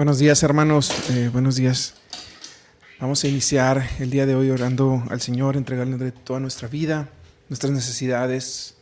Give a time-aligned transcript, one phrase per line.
[0.00, 1.92] Buenos días hermanos, eh, buenos días.
[3.00, 7.10] Vamos a iniciar el día de hoy orando al Señor, entregándole toda nuestra vida,
[7.50, 8.76] nuestras necesidades,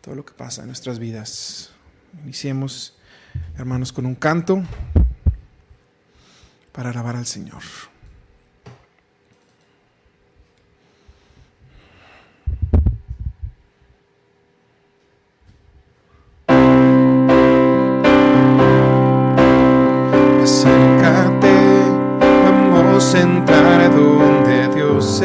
[0.00, 1.70] todo lo que pasa en nuestras vidas.
[2.22, 2.94] Iniciemos,
[3.58, 4.62] hermanos, con un canto
[6.70, 7.62] para alabar al Señor.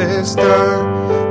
[0.02, 0.82] Está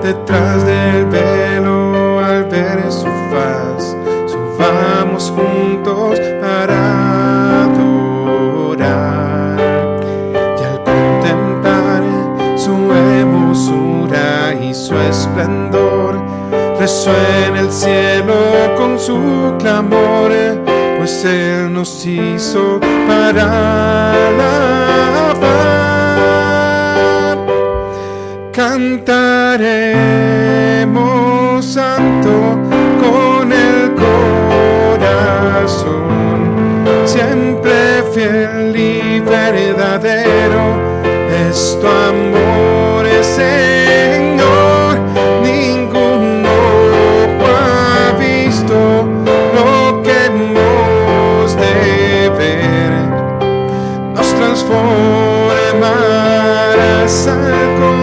[0.02, 3.96] detrás del velo al ver su faz.
[4.28, 8.80] Subamos juntos para adorar
[10.32, 12.04] y al contemplar
[12.56, 16.22] su hermosura y su esplendor,
[16.80, 18.36] resuena el cielo
[18.78, 20.32] con su clamor,
[20.98, 25.29] pues Él nos hizo para la
[28.98, 32.58] cantaremos santo
[33.00, 33.94] con el
[34.96, 36.40] corazón,
[37.06, 40.80] siempre fiel y verdadero
[41.48, 44.98] es tu amor, Señor.
[45.44, 49.06] Ningún ojo ha visto
[49.56, 52.92] lo que hemos de ver,
[54.16, 57.99] nos transformarás al son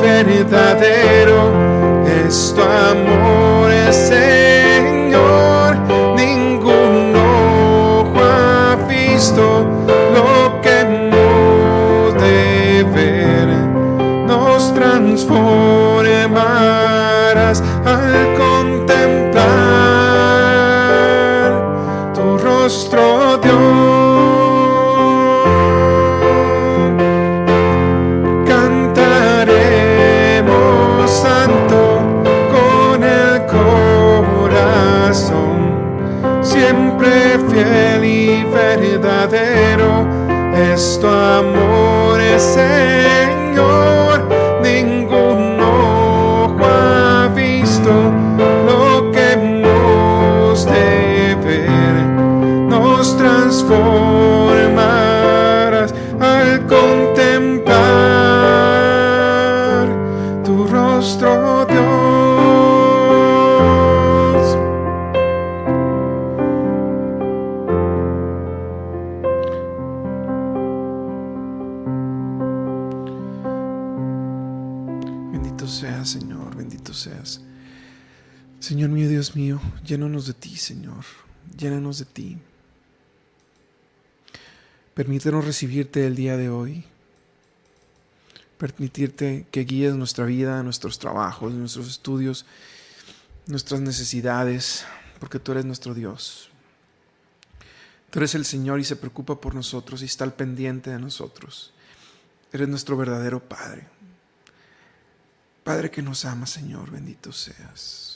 [0.00, 1.52] verdadero
[2.26, 3.41] es tu amor,
[80.56, 81.04] Señor,
[81.56, 82.38] llénanos de ti.
[84.94, 86.84] Permítenos recibirte el día de hoy.
[88.58, 92.46] Permitirte que guíes nuestra vida, nuestros trabajos, nuestros estudios,
[93.46, 94.84] nuestras necesidades,
[95.18, 96.50] porque tú eres nuestro Dios.
[98.10, 101.72] Tú eres el Señor y se preocupa por nosotros y está al pendiente de nosotros.
[102.52, 103.88] Eres nuestro verdadero Padre.
[105.64, 108.11] Padre que nos ama, Señor, bendito seas.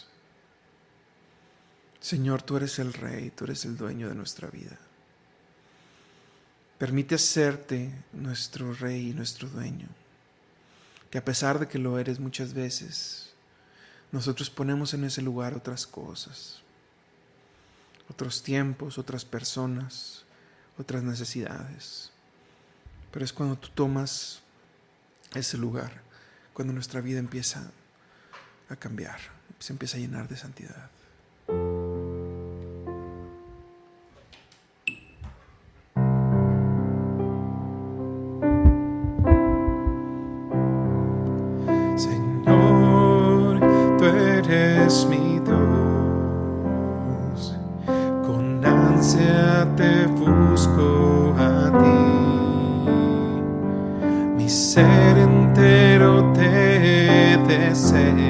[2.07, 4.79] Señor, tú eres el Rey, tú eres el dueño de nuestra vida.
[6.79, 9.89] Permite hacerte nuestro Rey y nuestro dueño,
[11.11, 13.33] que a pesar de que lo eres muchas veces,
[14.13, 16.61] nosotros ponemos en ese lugar otras cosas,
[18.09, 20.23] otros tiempos, otras personas,
[20.79, 22.13] otras necesidades.
[23.11, 24.43] Pero es cuando tú tomas
[25.35, 26.03] ese lugar,
[26.55, 27.69] cuando nuestra vida empieza
[28.69, 29.19] a cambiar,
[29.59, 30.89] se empieza a llenar de santidad.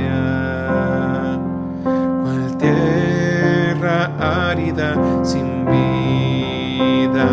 [0.07, 1.39] Desea.
[2.23, 4.11] Cual tierra
[4.51, 7.29] árida sin vida.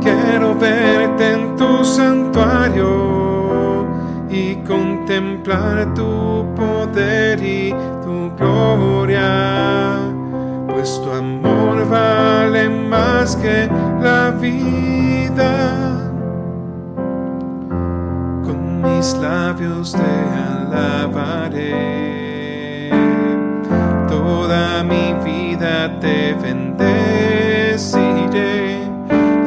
[0.00, 3.86] Quiero verte en tu santuario
[4.30, 7.74] y contemplar tu poder y
[8.04, 9.98] tu gloria,
[10.68, 13.68] pues tu amor vale más que
[14.00, 15.95] la vida.
[19.06, 19.98] Mis labios te
[20.50, 21.70] alabaré,
[24.08, 26.80] toda mi vida te bendeciré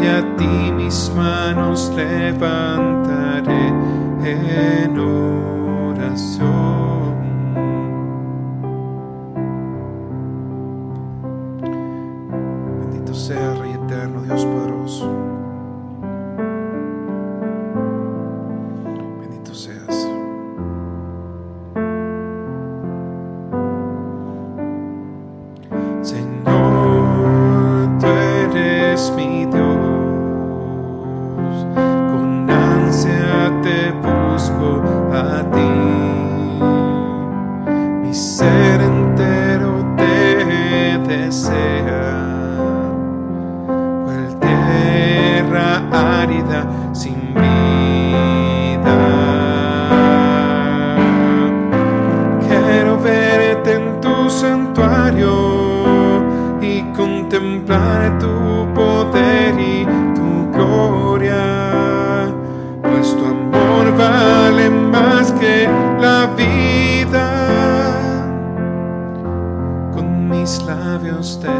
[0.01, 3.67] y a ti mis manos levantaré
[4.23, 5.38] en oración.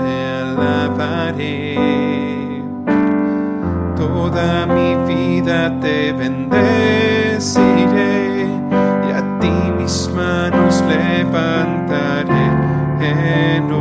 [0.10, 1.76] Te alabaré,
[3.96, 7.68] toda mi vida te bendeciré
[9.08, 12.46] y a ti mis manos levantaré
[13.02, 13.72] en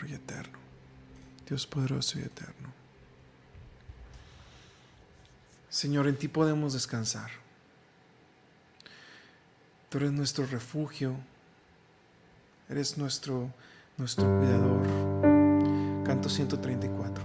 [0.00, 0.58] Rey eterno.
[1.48, 2.72] Dios poderoso y eterno.
[5.70, 7.30] Señor, en ti podemos descansar.
[9.88, 11.14] Tú eres nuestro refugio.
[12.68, 13.50] Eres nuestro,
[13.96, 14.82] nuestro cuidador.
[16.04, 17.24] Canto 134.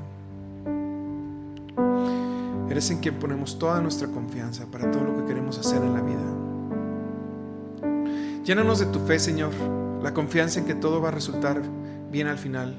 [2.70, 6.02] Eres en quien ponemos toda nuestra confianza para todo lo que queremos hacer en la
[6.02, 6.44] vida.
[8.44, 9.54] Llénanos de tu fe, Señor,
[10.02, 11.62] la confianza en que todo va a resultar
[12.14, 12.76] bien al final.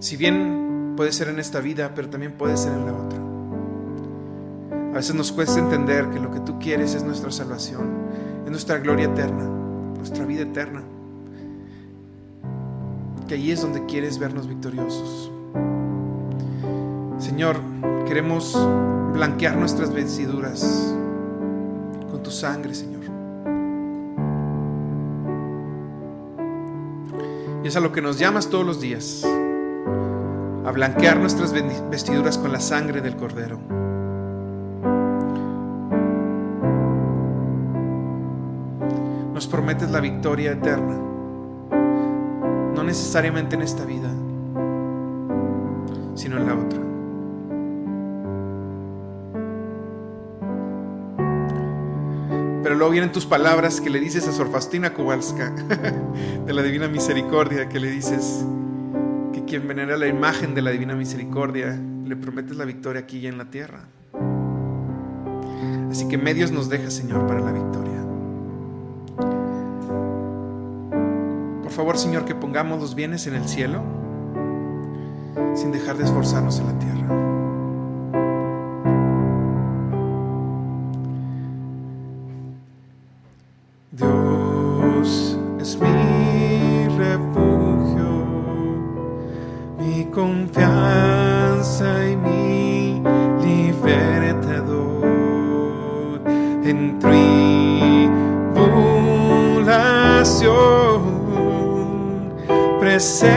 [0.00, 3.18] Si bien puede ser en esta vida, pero también puede ser en la otra.
[4.90, 7.86] A veces nos cuesta entender que lo que tú quieres es nuestra salvación,
[8.44, 9.44] es nuestra gloria eterna,
[9.96, 10.82] nuestra vida eterna.
[13.28, 15.30] Que allí es donde quieres vernos victoriosos.
[17.18, 17.56] Señor,
[18.08, 18.58] queremos
[19.12, 20.94] blanquear nuestras vestiduras
[22.10, 22.89] con tu sangre, Señor.
[27.70, 31.52] Es a lo que nos llamas todos los días, a blanquear nuestras
[31.88, 33.60] vestiduras con la sangre del Cordero.
[39.32, 40.98] Nos prometes la victoria eterna,
[42.74, 44.10] no necesariamente en esta vida,
[46.16, 46.89] sino en la otra.
[52.70, 55.50] Pero luego vienen tus palabras que le dices a Sor Faustina Kowalska
[56.46, 58.44] de la Divina Misericordia, que le dices
[59.32, 63.26] que quien venera la imagen de la Divina Misericordia le prometes la victoria aquí y
[63.26, 63.88] en la tierra.
[65.90, 68.06] Así que medios nos deja, Señor, para la victoria.
[71.64, 73.82] Por favor, Señor, que pongamos los bienes en el cielo
[75.56, 77.29] sin dejar de esforzarnos en la tierra.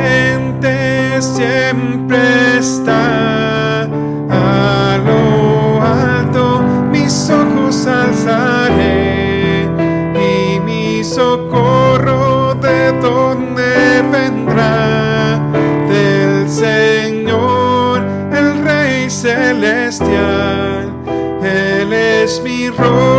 [0.03, 3.83] presente siempre está.
[4.29, 9.67] A lo alto mis ojos alzaré
[10.15, 15.39] y mi socorro de donde vendrá
[15.87, 20.91] del Señor, el Rey celestial.
[21.43, 23.12] Él es mi roca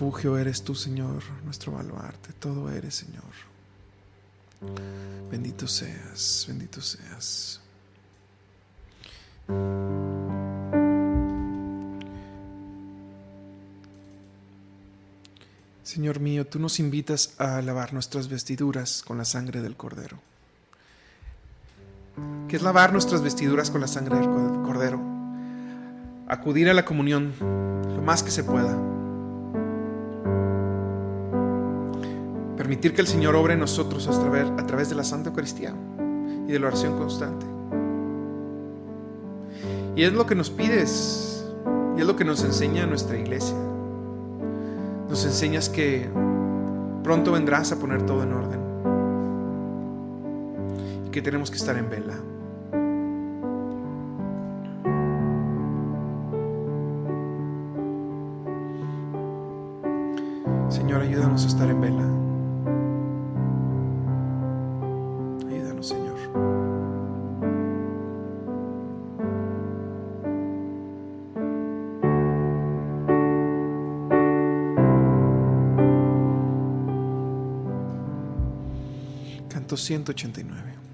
[0.00, 3.22] refugio eres tú, Señor, nuestro baluarte, todo eres, Señor.
[5.30, 7.60] Bendito seas, bendito seas.
[15.82, 20.18] Señor mío, tú nos invitas a lavar nuestras vestiduras con la sangre del Cordero.
[22.48, 24.30] ¿Qué es lavar nuestras vestiduras con la sangre del
[24.64, 24.98] Cordero?
[26.26, 28.99] Acudir a la comunión lo más que se pueda.
[32.60, 35.74] Permitir que el Señor obre en nosotros a través, a través de la Santa Eucaristía
[36.46, 37.46] y de la oración constante.
[39.96, 41.42] Y es lo que nos pides
[41.96, 43.56] y es lo que nos enseña nuestra iglesia.
[45.08, 46.06] Nos enseñas que
[47.02, 48.60] pronto vendrás a poner todo en orden
[51.06, 52.18] y que tenemos que estar en vela.
[60.68, 62.09] Señor, ayúdanos a estar en vela.
[79.88, 80.89] 189.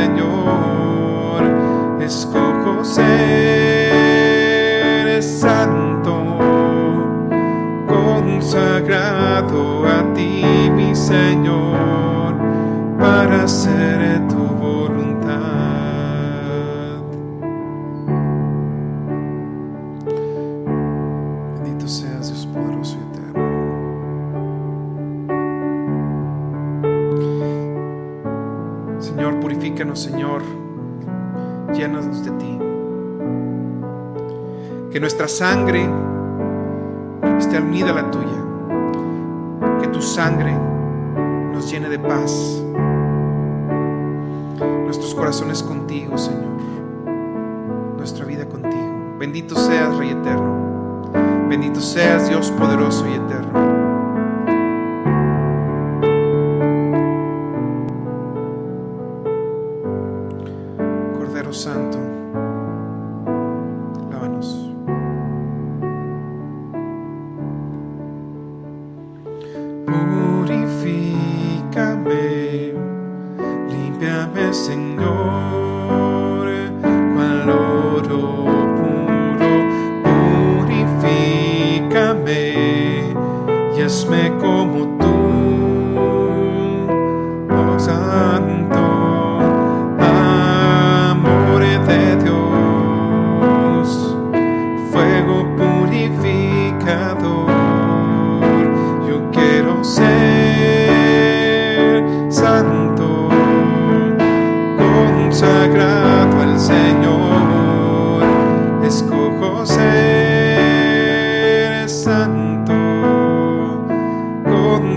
[0.00, 1.44] Señor,
[2.00, 3.92] escojo ser
[5.22, 6.38] santo,
[7.86, 10.42] consagrado a ti,
[10.74, 12.34] mi Señor,
[12.98, 14.09] para hacer
[34.90, 35.88] Que nuestra sangre
[37.38, 39.78] esté unida a la tuya.
[39.80, 40.52] Que tu sangre
[41.52, 42.60] nos llene de paz.
[44.84, 46.50] Nuestros corazones contigo, Señor.
[47.98, 49.16] Nuestra vida contigo.
[49.16, 51.10] Bendito seas, Rey eterno.
[51.48, 53.69] Bendito seas, Dios poderoso y eterno.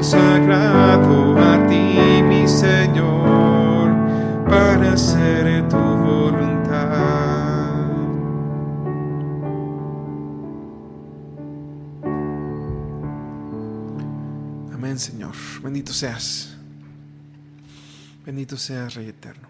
[0.04, 3.90] Consagrado a ti, mi Señor,
[4.50, 6.74] para hacer tu voluntad.
[14.74, 15.36] Amén, Señor.
[15.64, 16.58] Bendito seas.
[18.26, 19.48] Bendito seas, Rey Eterno.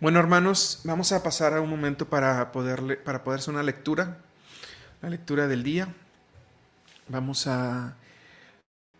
[0.00, 4.18] Bueno, hermanos, vamos a pasar a un momento para poder, para poder hacer una lectura,
[5.00, 5.86] la lectura del día.
[7.06, 7.94] Vamos a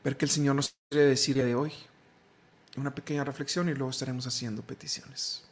[0.04, 1.72] ver qué el Señor nos quiere decir de hoy.
[2.76, 5.42] Una pequeña reflexión y luego estaremos haciendo peticiones.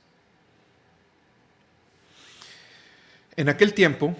[3.37, 4.17] En aquel tiempo,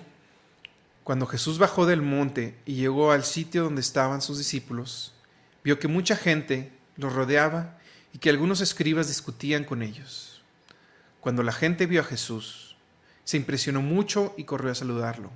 [1.05, 5.15] cuando Jesús bajó del monte y llegó al sitio donde estaban sus discípulos,
[5.65, 7.79] vio que mucha gente los rodeaba
[8.13, 10.43] y que algunos escribas discutían con ellos.
[11.21, 12.77] Cuando la gente vio a Jesús,
[13.25, 15.31] se impresionó mucho y corrió a saludarlo.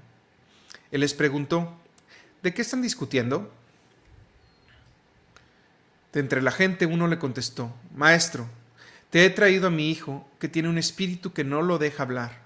[0.91, 1.77] Él les preguntó,
[2.43, 3.53] ¿de qué están discutiendo?
[6.13, 8.47] De entre la gente uno le contestó, Maestro,
[9.11, 12.43] te he traído a mi hijo que tiene un espíritu que no lo deja hablar.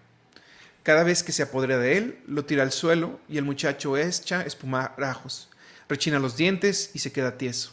[0.83, 4.43] Cada vez que se apodera de él, lo tira al suelo y el muchacho echa
[4.43, 5.49] espumarajos,
[5.89, 7.73] rechina los dientes y se queda tieso.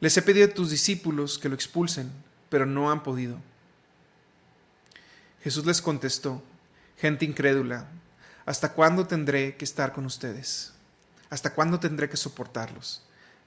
[0.00, 2.10] Les he pedido a tus discípulos que lo expulsen,
[2.50, 3.38] pero no han podido.
[5.42, 6.42] Jesús les contestó,
[6.98, 7.88] gente incrédula,
[8.46, 10.72] ¿hasta cuándo tendré que estar con ustedes?
[11.30, 13.03] ¿Hasta cuándo tendré que soportarlos?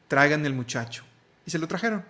[0.08, 1.04] Traigan el muchacho.
[1.46, 2.04] Y se lo trajeron.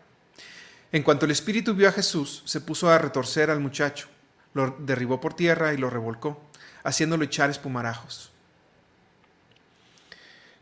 [0.91, 4.07] En cuanto el espíritu vio a Jesús, se puso a retorcer al muchacho,
[4.53, 6.41] lo derribó por tierra y lo revolcó,
[6.83, 8.31] haciéndolo echar espumarajos.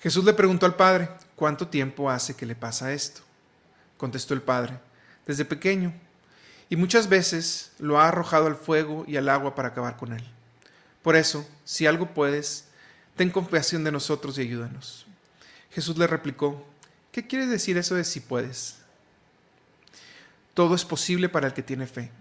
[0.02, 3.22] Jesús le preguntó al padre, ¿cuánto tiempo hace que le pasa esto?
[3.98, 4.80] Contestó el padre,
[5.26, 5.94] desde pequeño,
[6.70, 10.24] y muchas veces lo ha arrojado al fuego y al agua para acabar con él.
[11.04, 12.66] Por eso, si algo puedes,
[13.16, 15.06] ten compasión de nosotros y ayúdanos.
[15.72, 16.66] Jesús le replicó,
[17.16, 18.76] ¿qué quiere decir eso de si puedes?
[20.54, 22.12] Todo es posible para el que tiene fe.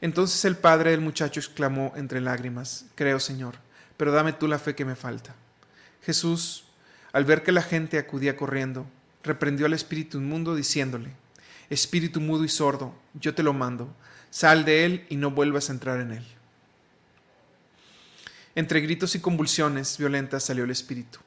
[0.00, 3.54] Entonces el padre del muchacho exclamó entre lágrimas, Creo, Señor,
[3.96, 5.36] pero dame tú la fe que me falta.
[6.02, 6.64] Jesús,
[7.12, 8.84] al ver que la gente acudía corriendo,
[9.22, 11.12] reprendió al espíritu inmundo diciéndole,
[11.68, 13.94] Espíritu mudo y sordo, yo te lo mando,
[14.30, 16.26] sal de él y no vuelvas a entrar en él.
[18.56, 21.20] Entre gritos y convulsiones violentas salió el espíritu.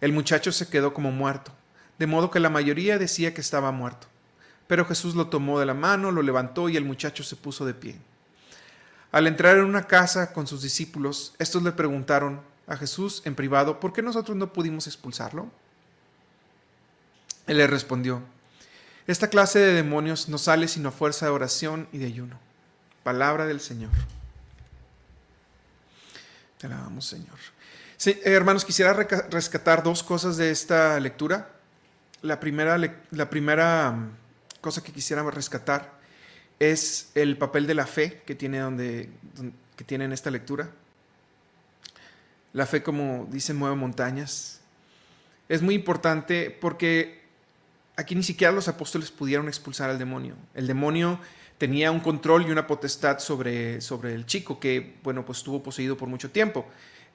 [0.00, 1.52] El muchacho se quedó como muerto,
[2.00, 4.06] de modo que la mayoría decía que estaba muerto.
[4.66, 7.74] Pero Jesús lo tomó de la mano, lo levantó y el muchacho se puso de
[7.74, 7.98] pie.
[9.12, 13.80] Al entrar en una casa con sus discípulos, estos le preguntaron a Jesús en privado,
[13.80, 15.50] ¿por qué nosotros no pudimos expulsarlo?
[17.46, 18.22] Él le respondió,
[19.06, 22.38] esta clase de demonios no sale sino a fuerza de oración y de ayuno.
[23.02, 23.90] Palabra del Señor.
[26.56, 27.36] Te alabamos, Señor.
[28.06, 31.59] Eh, hermanos, quisiera rescatar dos cosas de esta lectura.
[32.22, 32.78] La primera,
[33.10, 34.10] la primera
[34.60, 35.98] cosa que quisiera rescatar
[36.58, 39.08] es el papel de la fe que tiene, donde,
[39.76, 40.70] que tiene en esta lectura.
[42.52, 44.60] La fe, como dice, mueve montañas.
[45.48, 47.22] Es muy importante porque
[47.96, 50.34] aquí ni siquiera los apóstoles pudieron expulsar al demonio.
[50.54, 51.18] El demonio
[51.58, 55.96] tenía un control y una potestad sobre, sobre el chico que, bueno, pues estuvo poseído
[55.96, 56.66] por mucho tiempo.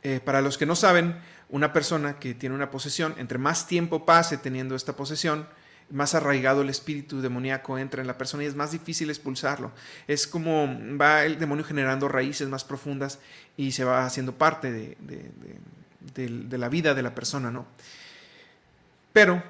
[0.08, 1.18] Eh, para los que no saben,
[1.50, 5.48] una persona que tiene una posesión, entre más tiempo pase teniendo esta posesión,
[5.89, 9.72] más arraigado el espíritu demoníaco entra en la persona y es más difícil expulsarlo.
[10.08, 13.18] Es como va el demonio generando raíces más profundas
[13.58, 14.96] y se va haciendo parte de,
[16.13, 17.65] de la vida de la persona, ¿no?
[19.12, 19.41] Pero,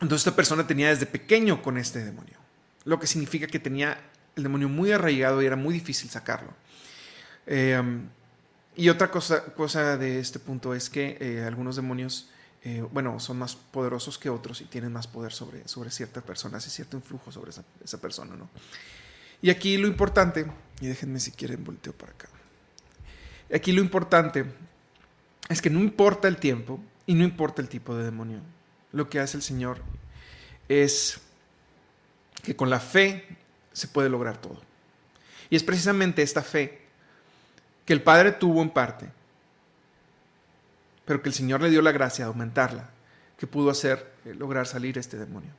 [0.00, 2.36] entonces esta persona tenía desde pequeño con este demonio
[2.84, 3.96] lo que significa que tenía
[4.34, 6.52] el demonio muy arraigado y era muy difícil sacarlo.
[7.46, 7.80] Eh,
[8.76, 12.30] y otra cosa, cosa, de este punto es que eh, algunos demonios,
[12.64, 16.66] eh, bueno, son más poderosos que otros y tienen más poder sobre, sobre ciertas personas
[16.66, 18.48] y cierto influjo sobre esa, esa persona, ¿no?
[19.42, 20.46] Y aquí lo importante,
[20.80, 22.28] y déjenme si quieren volteo para acá.
[23.52, 24.46] Aquí lo importante
[25.48, 28.40] es que no importa el tiempo y no importa el tipo de demonio.
[28.92, 29.78] Lo que hace el Señor
[30.68, 31.20] es
[32.42, 33.36] que con la fe
[33.72, 34.60] se puede lograr todo.
[35.50, 36.81] Y es precisamente esta fe
[37.84, 39.08] que el Padre tuvo en parte,
[41.04, 42.90] pero que el Señor le dio la gracia de aumentarla,
[43.36, 45.50] que pudo hacer eh, lograr salir este demonio.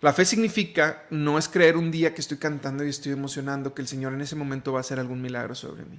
[0.00, 3.82] La fe significa no es creer un día que estoy cantando y estoy emocionando que
[3.82, 5.98] el Señor en ese momento va a hacer algún milagro sobre mí.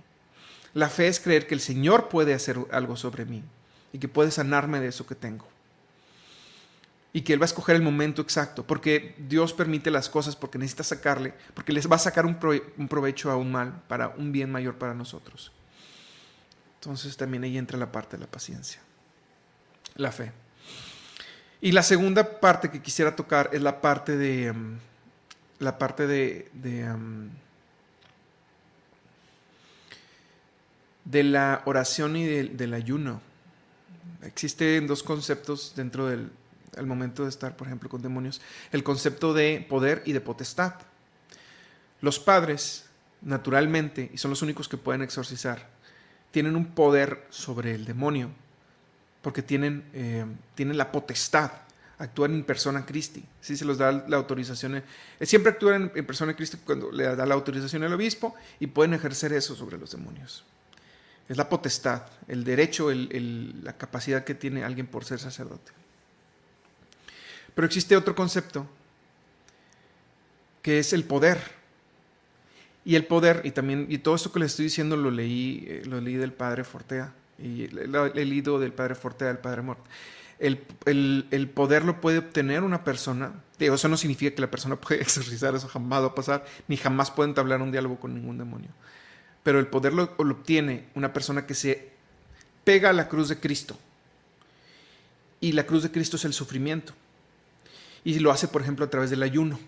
[0.73, 3.43] La fe es creer que el Señor puede hacer algo sobre mí
[3.93, 5.47] y que puede sanarme de eso que tengo
[7.15, 10.57] y que Él va a escoger el momento exacto, porque Dios permite las cosas porque
[10.57, 14.51] necesita sacarle, porque les va a sacar un, provecho a un mal para un bien
[14.51, 15.53] mayor para nosotros.
[16.73, 18.81] Entonces también ahí entra la parte de la paciencia,
[19.95, 20.33] la fe.
[21.61, 24.77] Y la segunda parte que quisiera tocar es la parte de um,
[25.59, 26.93] la parte de, de,
[31.05, 33.21] de la oración y del ayuno.
[34.21, 36.29] Existen dos conceptos dentro del,
[36.77, 40.73] al momento de estar, por ejemplo, con demonios, el concepto de poder y de potestad.
[42.01, 42.85] Los padres,
[43.21, 45.69] naturalmente, y son los únicos que pueden exorcizar,
[46.31, 48.29] tienen un poder sobre el demonio,
[49.21, 51.51] porque tienen, eh, tienen la potestad,
[51.97, 54.83] actúan en persona Christi, si se los da la autorización, eh,
[55.21, 59.33] siempre actúan en, persona Christi cuando le da la autorización el obispo y pueden ejercer
[59.33, 60.43] eso sobre los demonios.
[61.27, 65.71] Es la potestad, el derecho, la capacidad que tiene alguien por ser sacerdote.
[67.55, 68.67] Pero existe otro concepto,
[70.61, 71.39] que es el poder.
[72.83, 75.83] Y el poder, y también, y todo esto que les estoy diciendo lo leí, eh,
[75.85, 79.79] lo leí del padre Fortea, y he leído del padre Fortea, del padre Mort.
[80.37, 80.65] El,
[81.31, 83.31] el, poder lo puede obtener una persona.
[83.57, 86.77] Digo, eso no significa que la persona puede exorcizar, eso jamás va a pasar, ni
[86.77, 88.69] jamás puede entablar un diálogo con ningún demonio.
[89.43, 91.89] Pero el poder lo, lo obtiene una persona que se
[92.63, 93.77] pega a la cruz de Cristo.
[95.39, 96.93] Y la cruz de Cristo es el sufrimiento.
[98.05, 99.59] Y lo hace, por ejemplo, a través del ayuno.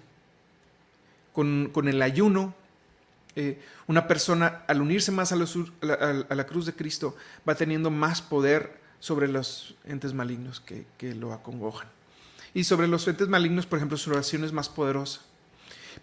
[1.33, 2.55] Con, el ayuno,
[3.35, 7.15] eh, una persona, al unirse más a, la, cruz de Cristo,
[7.47, 11.89] va teniendo más poder sobre los entes malignos que, lo acongojan.
[12.53, 15.21] Y sobre los entes malignos, por ejemplo, su oración es más poderosa.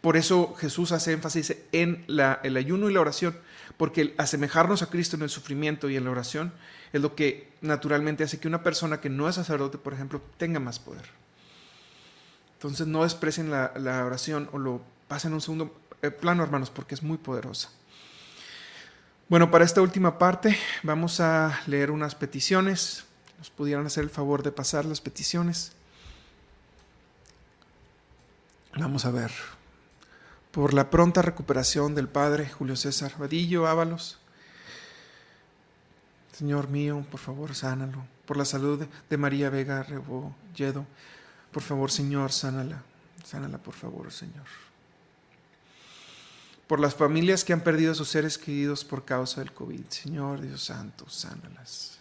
[0.01, 3.37] Por eso Jesús hace énfasis en el ayuno y la oración,
[3.77, 6.53] porque asemejarnos a Cristo en el sufrimiento y en la oración
[6.93, 10.61] es lo que naturalmente hace que una persona que no es sacerdote, por ejemplo, tenga
[10.61, 11.24] más poder.
[12.65, 16.95] Entonces no desprecien la, oración o lo pasen a un segundo eh, plano, hermanos, porque
[16.95, 17.69] es muy poderosa.
[19.29, 23.05] Bueno, para esta última parte vamos a leer unas peticiones.
[23.37, 25.73] Nos pudieran hacer el favor de pasar las peticiones.
[28.75, 29.31] Vamos a ver.
[30.51, 34.17] Por la pronta recuperación del Padre Julio César Vadillo Ábalos.
[36.33, 38.07] Señor mío, por favor, sánalo.
[38.25, 40.87] Por la salud de María Vega Rebolledo
[41.55, 42.83] por favor, Señor, sánala.
[43.25, 44.45] Sánala, por favor, Señor.
[46.67, 49.85] Por las familias que han perdido a sus seres queridos por causa del COVID.
[49.89, 51.99] Señor Dios Santo, sánalas.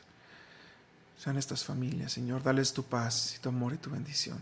[1.19, 2.41] Sana estas familias, Señor.
[2.41, 4.41] Dales tu paz y tu amor y tu bendición.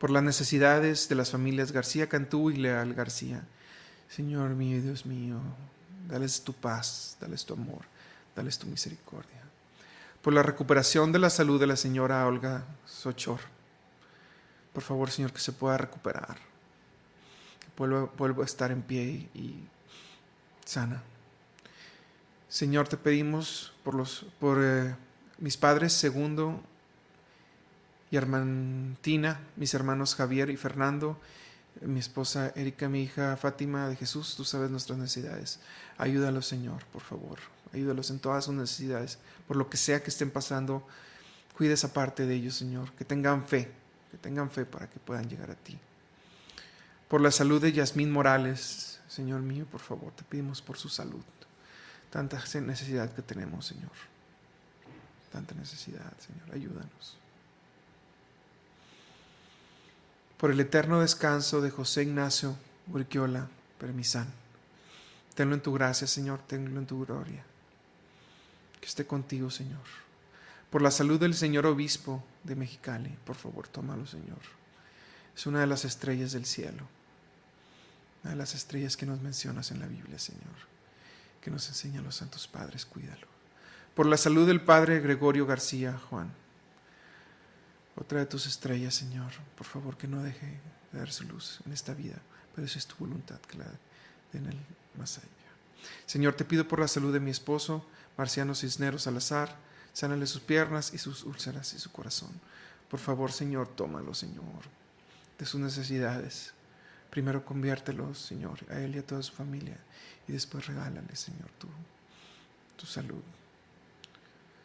[0.00, 3.46] Por las necesidades de las familias García Cantú y Leal García.
[4.08, 5.40] Señor mío y Dios mío,
[6.08, 7.82] dales tu paz, dales tu amor,
[8.34, 9.42] dales tu misericordia
[10.22, 13.40] por la recuperación de la salud de la señora Olga Sochor.
[14.72, 16.38] Por favor, Señor, que se pueda recuperar,
[17.60, 19.56] que vuelva, a estar en pie y,
[20.64, 21.02] sana.
[22.48, 24.94] Señor, te pedimos por, los, por eh,
[25.38, 26.60] mis padres segundo
[28.10, 31.18] y Armantina, mis hermanos Javier y Fernando,
[31.80, 35.60] mi esposa Erika, mi hija Fátima de Jesús, tú sabes nuestras necesidades.
[35.98, 37.38] Ayúdalos, Señor, por favor.
[37.72, 40.86] Ayúdalos en todas sus necesidades, por lo que sea que estén pasando.
[41.56, 42.92] Cuida esa parte de ellos, Señor.
[42.92, 43.70] Que tengan fe,
[44.10, 45.78] que tengan fe para que puedan llegar a ti.
[47.08, 51.22] Por la salud de Yasmín Morales, Señor mío, por favor, te pedimos por su salud.
[52.10, 53.92] Tanta necesidad que tenemos, Señor.
[55.30, 56.54] Tanta necesidad, Señor.
[56.54, 57.16] Ayúdanos.
[60.36, 62.56] Por el eterno descanso de José Ignacio
[62.92, 64.26] Urquiola Permisán.
[65.34, 66.40] Tenlo en tu gracia, Señor.
[66.46, 67.44] Tenlo en tu gloria.
[68.82, 69.80] Que esté contigo, Señor.
[70.68, 74.40] Por la salud del Señor Obispo de Mexicali, por favor, tómalo, Señor.
[75.34, 76.82] Es una de las estrellas del cielo.
[78.24, 80.42] Una de las estrellas que nos mencionas en la Biblia, Señor.
[81.40, 83.28] Que nos enseñan los santos padres, cuídalo.
[83.94, 86.42] Por la salud del Padre Gregorio García Juan
[87.96, 89.32] otra de tus estrellas, Señor.
[89.56, 90.60] Por favor, que no deje
[90.92, 92.16] de dar su luz en esta vida,
[92.54, 93.66] pero esa es tu voluntad, que la
[94.32, 94.56] den el
[94.98, 95.28] más allá.
[96.06, 97.84] Señor, te pido por la salud de mi esposo,
[98.16, 99.56] Marciano Cisneros Salazar,
[99.92, 102.30] sánale sus piernas y sus úlceras y su corazón.
[102.90, 104.62] Por favor, Señor, tómalo, Señor,
[105.38, 106.52] de sus necesidades.
[107.10, 109.76] Primero conviértelo, Señor, a él y a toda su familia,
[110.28, 111.68] y después regálale, Señor, tu,
[112.76, 113.22] tu salud.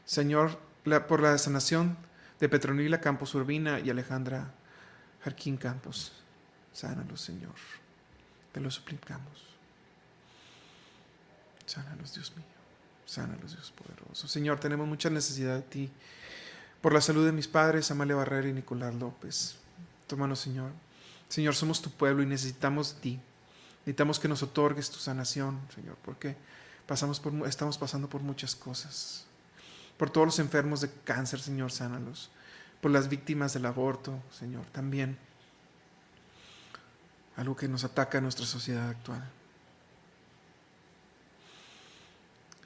[0.06, 0.60] Señor,
[1.08, 1.98] por la sanación
[2.40, 4.54] de Petronila Campos Urbina y Alejandra
[5.24, 6.14] Jarquín Campos.
[6.72, 7.56] Sánalos, Señor.
[8.52, 9.46] Te lo suplicamos.
[11.66, 12.57] Sánalos, Dios mío.
[13.08, 14.28] Sánalos, Dios poderoso.
[14.28, 15.92] Señor, tenemos mucha necesidad de ti.
[16.82, 19.56] Por la salud de mis padres, Amalia Barrera y Nicolás López.
[20.06, 20.72] Tómanos, Señor.
[21.28, 23.20] Señor, somos tu pueblo y necesitamos de ti.
[23.80, 26.38] Necesitamos que nos otorgues tu sanación, Señor, porque
[26.86, 29.28] pasamos por, estamos pasando por muchas cosas
[29.98, 32.30] por todos los enfermos de cáncer, Señor, sánalos,
[32.82, 35.18] por las víctimas del aborto, Señor, también.
[37.36, 39.28] Algo que nos ataca a nuestra sociedad actual.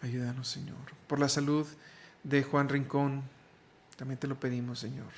[0.02, 0.78] Ayúdanos, Señor.
[1.08, 1.68] Por la salud
[2.24, 3.24] de Juan Rincón,
[3.98, 5.12] también te lo pedimos, Señor.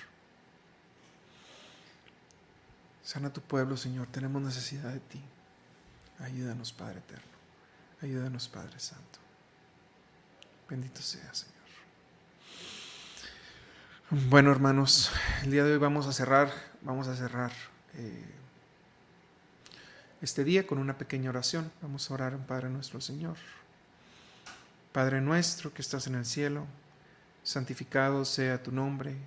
[3.04, 4.08] Sana tu pueblo, Señor.
[4.08, 5.22] Tenemos necesidad de ti.
[6.20, 7.34] Ayúdanos, Padre eterno.
[8.02, 9.20] Ayúdanos, Padre Santo.
[10.70, 11.54] Bendito sea, Señor.
[14.30, 15.12] Bueno, hermanos,
[15.44, 17.52] el día de hoy vamos a cerrar, vamos a cerrar
[17.96, 18.26] eh,
[20.22, 21.72] este día con una pequeña oración.
[21.82, 23.38] Vamos a orar en Padre nuestro Señor.
[24.94, 26.66] Padre nuestro que estás en el cielo,
[27.44, 29.18] santificado sea tu nombre,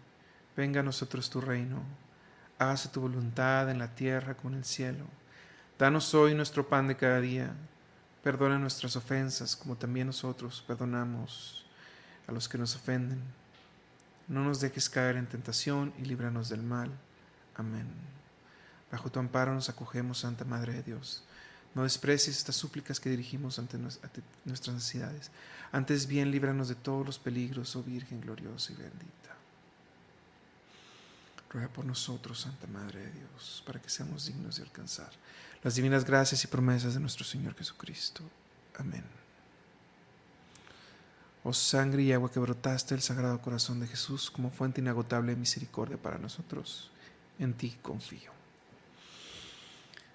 [0.57, 1.83] venga a nosotros tu reino,
[2.59, 5.05] hágase tu voluntad en la tierra como en el cielo.
[5.79, 7.53] Danos hoy nuestro pan de cada día,
[8.23, 11.67] perdona nuestras ofensas como también nosotros perdonamos
[12.27, 13.21] a los que nos ofenden
[14.29, 16.91] no nos dejes caer en tentación y líbranos del mal.
[17.55, 17.87] Amén.
[18.91, 21.23] Bajo tu amparo nos acogemos, Santa Madre de Dios.
[21.77, 25.31] No desprecies estas súplicas que dirigimos ante nuestras necesidades.
[25.71, 29.37] Antes bien, líbranos de todos los peligros, oh Virgen gloriosa y bendita.
[31.51, 35.13] Ruega por nosotros, Santa Madre de Dios, para que seamos dignos de alcanzar
[35.63, 38.23] las divinas gracias y promesas de nuestro Señor Jesucristo.
[38.79, 39.05] Amén
[41.49, 45.39] oh sangre y agua que brotaste del Sagrado Corazón de Jesús como fuente inagotable de
[45.39, 46.91] misericordia para nosotros,
[47.39, 48.36] en ti confío.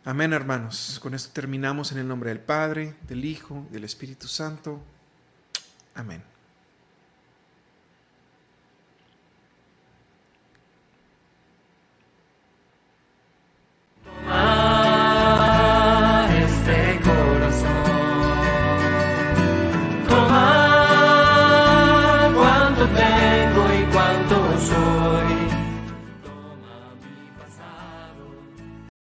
[0.03, 0.99] Amén, hermanos.
[0.99, 4.81] Con esto terminamos en el nombre del Padre, del Hijo del Espíritu Santo.
[5.93, 6.30] Amén.